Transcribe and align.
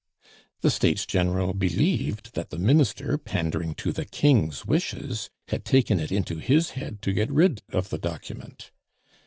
The 0.61 0.71
States 0.71 1.05
General 1.05 1.53
believed 1.53 2.33
that 2.33 2.49
the 2.49 2.57
Minister, 2.57 3.19
pandering 3.19 3.75
to 3.75 3.91
the 3.91 4.03
King's 4.05 4.65
wishes, 4.65 5.29
had 5.49 5.63
taken 5.63 5.99
it 5.99 6.11
into 6.11 6.37
his 6.39 6.71
head 6.71 7.03
to 7.03 7.13
get 7.13 7.29
rid 7.31 7.61
of 7.71 7.89
the 7.91 7.99
document. 7.99 8.71